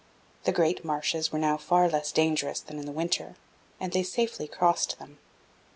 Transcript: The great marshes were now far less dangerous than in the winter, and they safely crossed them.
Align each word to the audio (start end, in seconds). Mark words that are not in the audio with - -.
The 0.45 0.51
great 0.51 0.83
marshes 0.83 1.31
were 1.31 1.37
now 1.37 1.57
far 1.57 1.87
less 1.87 2.11
dangerous 2.11 2.59
than 2.59 2.79
in 2.79 2.87
the 2.87 2.91
winter, 2.91 3.35
and 3.79 3.93
they 3.93 4.01
safely 4.01 4.47
crossed 4.47 4.97
them. 4.97 5.19